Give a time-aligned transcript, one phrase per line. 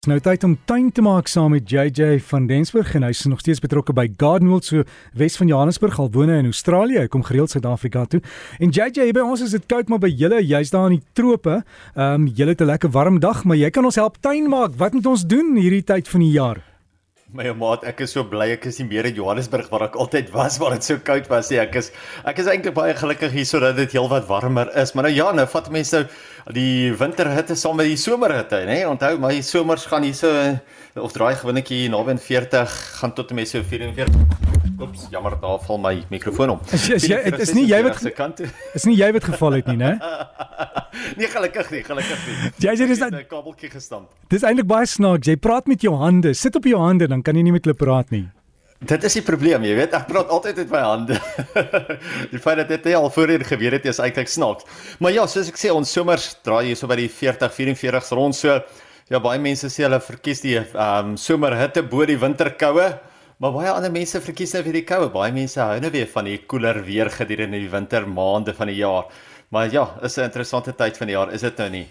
[0.00, 3.26] Dis nou tyd om tuin te maak saam met JJ van Densburg en hy is
[3.28, 7.02] nog steeds betrokke by Gardenwold so Wes van Johannesburg al woon in Australië.
[7.02, 8.22] Hy kom gereeld Suid-Afrika toe.
[8.64, 11.58] En JJ, by ons is dit koud maar by julle, jy's daar in die trope.
[11.92, 14.72] Ehm um, julle het 'n lekker warm dag, maar jy kan ons help tuin maak.
[14.80, 16.69] Wat moet ons doen hierdie tyd van die jaar?
[17.30, 20.32] My maat, ek is so bly ek is nie meer in Johannesburg waar ek altyd
[20.34, 21.60] was waar dit so koud was nie.
[21.62, 21.92] Ek is
[22.26, 24.96] ek is eintlik baie gelukkig hier sodat dit heelwat warmer is.
[24.96, 28.80] Maar nou ja, nou vat mense nou die winterhitte saam met die somerhitte, nê?
[28.88, 30.34] Onthou, my somers gaan hier so
[30.98, 34.59] of draai gewinetjie naby 40 gaan tot en met so 44.
[34.80, 36.60] Oeps, jammer daar val my mikrofoon om.
[36.72, 38.48] Is, is jy dit is nie jy wat se kant toe.
[38.78, 39.90] Is nie jy wat geval het nie, né?
[41.20, 42.36] nee, gelukkig nie, gelukkig nie.
[42.64, 44.08] Jy sê dis 'n kabeltjie gestamp.
[44.32, 45.28] Dis eintlik baie snaaks.
[45.28, 46.32] Jy praat met jou hande.
[46.34, 48.28] Sit op jou hande dan kan jy nie met hulle praat nie.
[48.80, 51.18] Dit is die probleem, jy weet, ek praat altyd met my hande.
[52.32, 54.64] die feit dat dit al voorheen gebeur het, is eintlik snaaks.
[55.04, 58.38] Maar ja, soos ek sê, ons somers draai hier so by die 40, 44 rond
[58.38, 58.56] so.
[59.10, 62.88] Ja, baie mense sê hulle verkies die ehm um, somerhitte bo die winterkoue.
[63.40, 65.06] Maar baie ander mense verkies nou vir die koue.
[65.14, 69.06] Baie mense hou nou weer van die koeler weer gedurende die wintermaande van die jaar.
[69.48, 71.86] Maar ja, is 'n interessante tyd van die jaar, is dit nou nie?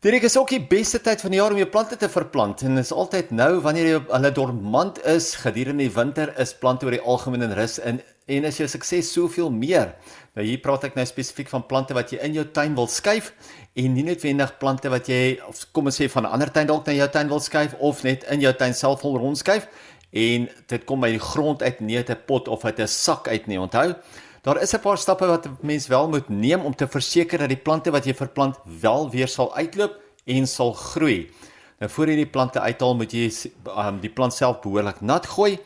[0.00, 2.78] Dit is ook die beste tyd van die jaar om jou plante te verplant en
[2.78, 7.00] is altyd nou wanneer jy hulle dormant is gedurende die winter is plante oor die
[7.00, 9.94] algemeen in rus in en as jou sukses soveel meer.
[10.36, 13.32] Nou hier praat ek nou spesifiek van plante wat jy in jou tuin wil skuif
[13.74, 16.86] en nie noodwendig plante wat jy of kom ons sê van 'n ander tuin dalk
[16.86, 19.66] na jou tuin wil skuif of net in jou tuin self wil rondskuif
[20.10, 23.28] en dit kom by die grond uit nie uit 'n pot of uit 'n sak
[23.28, 23.60] uit nie.
[23.60, 23.94] Onthou,
[24.42, 27.48] daar is 'n paar stappe wat 'n mens wel moet neem om te verseker dat
[27.48, 31.30] die plante wat jy verplant wel weer sal uitloop en sal groei.
[31.78, 33.30] Nou voor jy die plante uithaal, moet jy
[33.66, 35.58] um, die plant self behoorlik nat gooi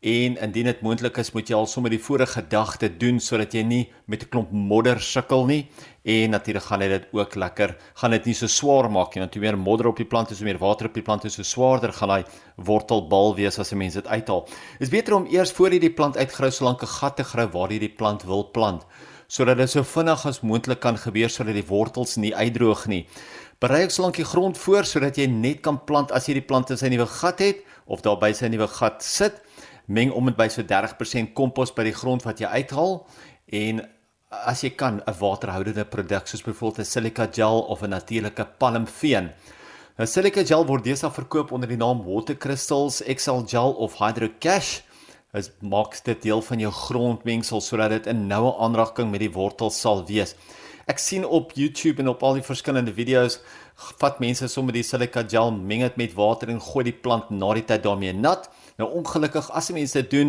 [0.00, 3.64] en indien dit moontlik is, moet jy al sommer die vorige gedagte doen sodat jy
[3.66, 5.66] nie met 'n klomp modder sukkel nie
[6.04, 9.42] en natuurlik gaan dit ook lekker gaan dit nie so swaar maak nie want hoe
[9.42, 11.92] meer modder op die plant is hoe meer water op die plant is so swaarder
[11.92, 12.24] gaan hy
[12.56, 14.46] wortelbal wees as 'n mens dit uithaal.
[14.78, 17.24] Dit is beter om eers voor jy die plant uitgrou so lank 'n gat te
[17.24, 18.86] grou waar jy die plant wil plant
[19.26, 23.06] sodat dit so vinnig as moontlik kan gebeur sodat die wortels nie uitdroog nie.
[23.60, 26.46] Berei ek so lank die grond voor sodat jy net kan plant as jy die
[26.46, 29.42] plant in sy nuwe gat het of daar by sy nuwe gat sit.
[29.88, 32.98] Meng om dit by so 30% kompos by die grond wat jy uithaal
[33.56, 33.80] en
[34.28, 39.32] as jy kan 'n waterhoudende produk soos byvoorbeeld 'n silica gel of 'n natuurlike palmveen.
[39.98, 44.28] 'n Silica gel word deesdae verkoop onder die naam Water Crystals, Excel Gel of Hydro
[44.38, 44.82] Cash.
[45.32, 49.80] Dit maak dit deel van jou grondmengsel sodat dit in noue aanraking met die wortels
[49.80, 50.34] sal wees.
[50.86, 53.40] Ek sien op YouTube en op al die verskillende video's
[53.98, 57.52] vat mense sommer die silica gel, meng dit met water en gooi die plant na
[57.54, 58.48] die tyd daarmee nat.
[58.78, 60.28] Nou ongelukkig as mense dit doen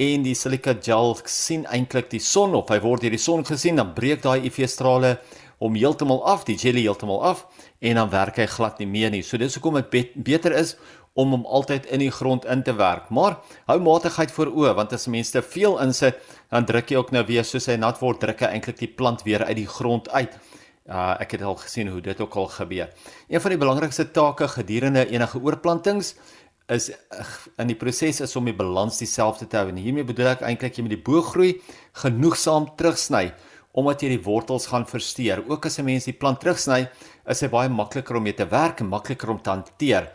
[0.00, 3.76] en die silica gel sien eintlik die son of hy word deur die son gesien
[3.76, 5.18] dan breek daai UV-strale
[5.60, 7.42] om heeltemal af, die jelly heeltemal af
[7.84, 9.20] en dan werk hy glad nie meer nie.
[9.20, 10.78] So dis hoekom dit be beter is
[11.12, 13.12] om hom altyd in die grond in te werk.
[13.12, 13.36] Maar
[13.68, 16.16] hou matigheid voor oë want as mense te veel insit,
[16.48, 19.28] dan druk jy ook nou weer soos hy nat word, druk hy eintlik die plant
[19.28, 20.40] weer uit die grond uit.
[20.88, 22.88] Uh ek het al gesien hoe dit ook al gebeur.
[23.28, 26.39] Een van die belangrikste take gedurende enige oorplantings is
[26.70, 30.78] in die proses is om die balans dieselfde te hou en hiermee bedoel ek eintlik
[30.78, 31.54] jy met die bogroei
[32.02, 33.30] genoegsaam terugsny
[33.80, 35.44] omdat jy die wortels gaan versteur.
[35.46, 36.88] Ook as 'n mens die plant terugsny,
[37.26, 40.10] is hy baie makliker om mee te werk en makliker om te hanteer.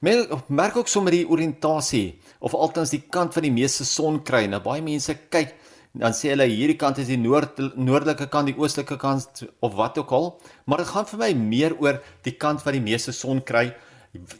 [0.00, 4.46] Merk ook sommer die oriëntasie of altens die kant van die meeste son kry.
[4.46, 5.54] Nou baie mense kyk
[5.94, 9.98] dan sê hulle hierdie kant is die noord noordelike kant, die oostelike kant of wat
[9.98, 13.40] ook al, maar dit gaan vir my meer oor die kant wat die meeste son
[13.40, 13.72] kry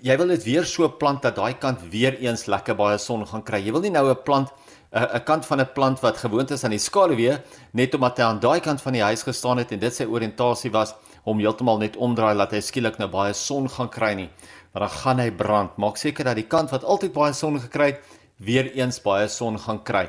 [0.02, 3.42] jy wil dit weer so plant dat daai kant weer eens lekker baie son gaan
[3.42, 3.60] kry.
[3.64, 4.48] Jy wil nie nou 'n plant
[4.92, 7.36] 'n kant van 'n plant wat gewoond is aan die skaduwee
[7.72, 10.70] net omdat hy aan daai kant van die huis gestaan het en dit sy oriëntasie
[10.70, 10.94] was
[11.24, 14.30] om heeltemal net omdraai laat hy skielik nou baie son gaan kry nie.
[14.72, 15.76] Maar dan gaan hy brand.
[15.76, 18.00] Maak seker dat die kant wat altyd baie son gekry het,
[18.38, 20.08] weer eens baie son gaan kry.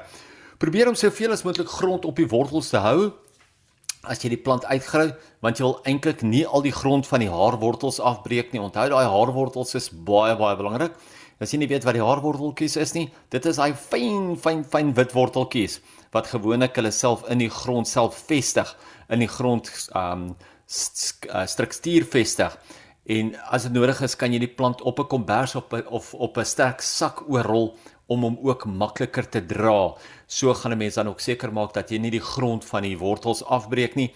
[0.57, 3.11] Probeer om soveel as moontlik grond op die wortels te hou
[4.07, 5.09] as jy die plant uitgrou
[5.43, 8.61] want jy wil eintlik nie al die grond van die haarwortels afbreek nie.
[8.63, 10.95] Onthou daai haarwortels is baie baie belangrik.
[11.39, 14.91] As jy nie weet wat die haarworteltjies is nie, dit is daai fyn fyn fyn
[14.95, 15.79] wit worteltjies
[16.11, 18.71] wat gewoonlik hulle self in die grond self vestig,
[19.09, 20.33] in die grond um
[20.69, 22.57] struktuur vestig.
[23.09, 26.37] En as dit nodig is, kan jy die plant op 'n kombers op of op
[26.37, 27.77] 'n sterk sak oorrol
[28.07, 29.95] om hom ook makliker te dra.
[30.27, 32.97] So gaan 'n mens dan ook seker maak dat jy nie die grond van die
[32.97, 34.13] wortels afbreek nie.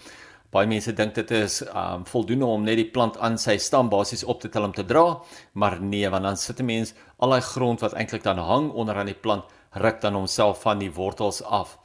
[0.50, 4.24] Baie mense dink dit is um voldoende om net die plant aan sy stam basies
[4.24, 5.18] op te tel om te dra,
[5.52, 8.94] maar nee, want dan sit 'n mens al daai grond wat eintlik dan hang onder
[8.94, 11.78] aan die plant ruk dan homself van die wortels af.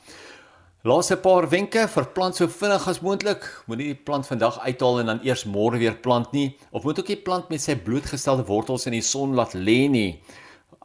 [0.87, 3.43] Laaste paar wenke vir plant so vinnig as moontlik.
[3.67, 6.53] Moenie die plant vandag uithaal en dan eers môre weer plant nie.
[6.71, 10.21] Of moet ook nie plant met sy blootgestelde wortels in die son laat lê nie.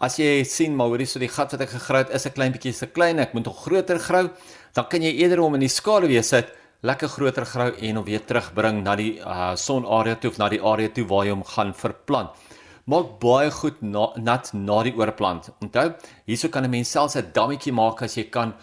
[0.02, 2.50] As jy sien maar hoorie so die gat wat ek gegrou het is 'n klein
[2.50, 4.30] bietjie te klein, ek moet nog groter grou,
[4.74, 6.50] dan kan jy eerder hom in die skaduwee sit,
[6.82, 10.60] lekker groter grou en hom weer terugbring na die uh, sonarea toe of na die
[10.60, 12.30] area toe waar jy hom gaan verplant.
[12.86, 15.50] Maak baie goed na, nat na die oorplant.
[15.62, 15.94] Onthou,
[16.26, 18.54] hierso kan 'n mens selfs 'n dammetjie maak as jy kan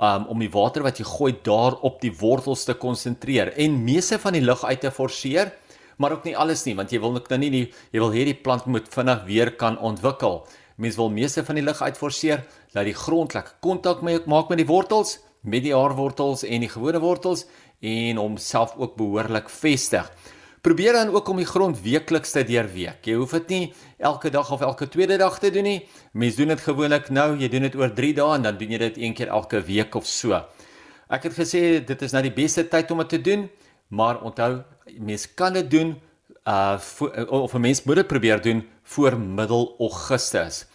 [0.00, 4.18] um, om die water wat jy gooi daar op die wortels te konsentreer en meeste
[4.18, 5.52] van die lug uit te forceer,
[6.00, 8.38] maar ook nie alles nie want jy wil nou nie die, jy wil hê die
[8.38, 10.42] plant moet vinnig weer kan ontwikkel.
[10.80, 14.62] Mens wil meeste van die lug uit forceer dat die grond lekker kontak maak met
[14.62, 17.44] die wortels, met die haarwortels en die gewone wortels
[17.80, 20.08] en homself ook behoorlik vestig.
[20.60, 23.06] Probeer dan ook om die grond weekliks te deurweek.
[23.08, 23.66] Jy hoef dit nie
[23.96, 25.78] elke dag of elke tweede dag te doen nie.
[26.12, 28.80] Mense doen dit gewoonlik nou, jy doen dit oor 3 dae en dan doen jy
[28.82, 30.36] dit een keer elke week of so.
[31.08, 33.46] Ek het gesê dit is nou die beste tyd om dit te doen,
[33.88, 34.60] maar onthou,
[34.98, 35.94] mense kan dit doen
[36.44, 36.76] uh
[37.28, 40.66] of 'n mens moet dit probeer doen voor middel Augustus.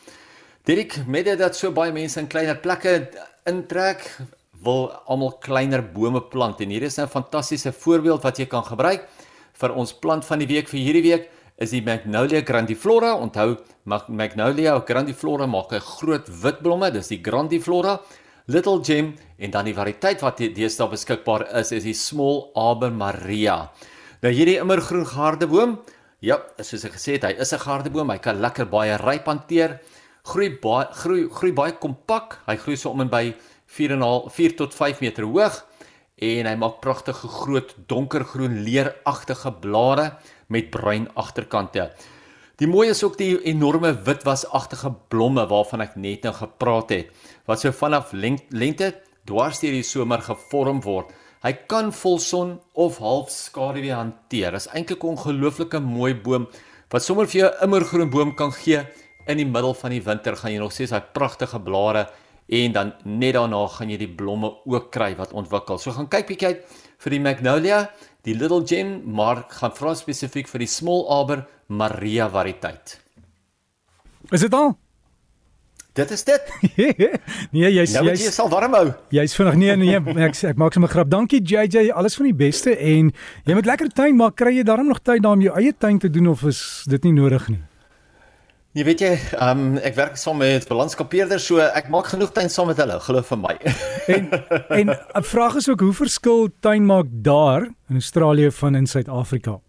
[0.64, 3.10] Dirk, met dit dat so baie mense in kleiner plekke
[3.46, 4.18] intrek,
[4.64, 9.08] wil almal kleiner bome plant en hier is 'n fantastiese voorbeeld wat jy kan gebruik
[9.62, 11.30] vir ons plant van die week vir hierdie week
[11.62, 13.16] is die Magnolia grandiflora.
[13.16, 13.56] Onthou
[13.86, 18.00] Magnolia grandiflora maak 'n groot wit blomme, dis die grandiflora.
[18.48, 23.72] Little Gem en dan die variëteit wat deesdae beskikbaar is is die Small Aber Maria.
[24.22, 25.80] Nou hierdie immergroen gardeboom,
[26.22, 29.80] ja, soos ek gesê het, hy is 'n gardeboom, hy kan lekker baie ryp hanteer.
[30.24, 32.40] Groei baie groei groei baie kompak.
[32.48, 33.34] Hy groei so om en by
[33.68, 35.64] 4.5 4 tot 5 meter hoog
[36.16, 40.14] en hy maak pragtige groot donkergroen leeragtige blare
[40.48, 41.90] met bruin agterkante.
[42.56, 47.12] Die mooi is ook die enorme witwasagtige blomme waarvan ek net nou gepraat het
[47.50, 48.94] wat so vanaf lente
[49.28, 51.12] dwars deur die somer gevorm word.
[51.44, 54.56] Hy kan volson of half skaduwee hanteer.
[54.56, 56.48] Dit is eintlik 'n ongelooflike mooi boom
[56.90, 58.86] wat sommer vir jou immergroen boom kan gee
[59.28, 62.08] in die middel van die winter gaan jy nog sien hy pragtige blare
[62.48, 65.80] en dan net daarna gaan jy die blomme ook kry wat ontwikkel.
[65.82, 67.82] So gaan kyk bietjie uit vir die magnolia,
[68.26, 73.00] die little gem, maar gaan vra spesifiek vir die small arbor Maria variëteit.
[74.34, 74.76] Is dit al?
[75.96, 76.50] Dit is dit.
[77.56, 78.90] nee, jy's nou jy's jy sal warm hou.
[79.16, 81.08] Jy's vinnig nee nee, ek ek maak sommer grap.
[81.12, 83.14] Dankie JJ, alles van die beste en
[83.48, 84.36] jy moet lekker tuin maak.
[84.42, 86.60] Kry jy darm nog tyd om jou eie tuin te doen of is
[86.92, 87.62] dit nie nodig nie?
[88.76, 92.68] Nee, weet jy, um, ek werk saam met balanskapeerders, so ek maak genoeg tyd saam
[92.68, 93.54] met hulle, glo vir my.
[94.16, 94.26] en
[94.76, 99.62] en 'n vraag is ook hoe verskil tuin maak daar in Australië van in Suid-Afrika?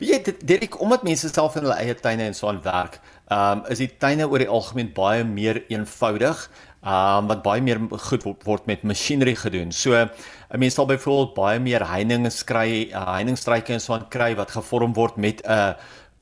[0.00, 2.98] Weet jy, dit ek omdat mense self in hulle eie tuine en so aan werk,
[3.30, 6.42] um, is die tuine oor die algemeen baie meer eenvoudig.
[6.82, 7.78] Um wat baie meer
[8.08, 9.70] goed word met masjinerie gedoen.
[9.70, 10.10] So 'n
[10.58, 14.92] mens sal byvoorbeeld baie meer heininge skry, uh, heiningstryke en so aan kry wat gevorm
[14.94, 15.74] word met 'n uh,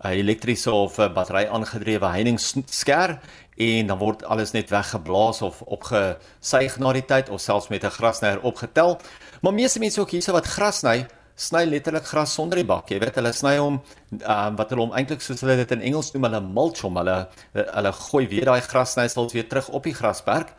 [0.05, 3.19] 'n elektriese of 'n battery aangedrewe heiningssker
[3.57, 7.91] en dan word alles net weggeblaas of opgesuig na die tyd of selfs met 'n
[7.91, 8.99] grasnyer opgetel.
[9.43, 12.89] Maar meeste mense ook hierse wat gras sny, sny letterlik gras sonder die bak.
[12.91, 13.81] Jy weet hulle sny hom
[14.13, 16.97] um, wat hulle hom eintlik soos hulle dit in Engels noem, hulle mulch hom.
[16.97, 20.55] Hulle hulle gooi weer daai grasnysels weer terug op die grasperk.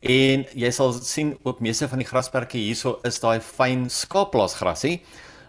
[0.00, 5.00] En jy sal sien ook meeste van die grasperke hierso is daai fyn skaapplaasgrasie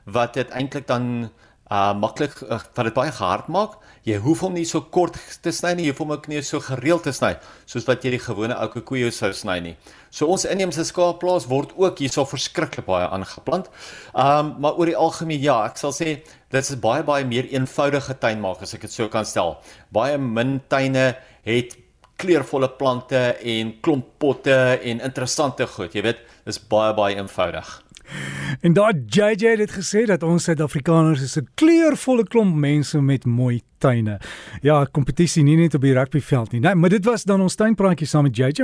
[0.06, 1.30] wat dit eintlik dan
[1.76, 3.76] uh maklik uh, wat dit baie hard maak.
[4.06, 6.62] Jy hoef hom nie so kort te sny nie, jy hoef hom ook nie so
[6.64, 7.34] gereeld te sny
[7.66, 9.76] soos wat jy die gewone ou koeie sou sny nie.
[10.14, 13.72] So ons inheemse skaapplaas word ook hierso verskriklik baie aangeplant.
[14.14, 16.20] Um maar oor die algemeen ja, ek sal sê
[16.54, 19.58] dit is baie baie meer eenvoudige tuinmaak as ek dit so kan stel.
[19.92, 21.16] Baie min tuine
[21.46, 21.76] het
[22.22, 25.96] kleurvolle plante en klomp potte en interessante goed.
[25.96, 27.82] Jy weet, dis baie baie eenvoudig.
[28.62, 33.26] En daar JJ het dit gesê dat ons Suid-Afrikaners is 'n kleurvolle klomp mense met
[33.26, 34.20] mooi tuine.
[34.62, 36.62] Ja, kompetisie nie net op die rugbyveld nie.
[36.62, 38.64] Nee, maar dit was dan ons tuinpraatjie saam met JJ.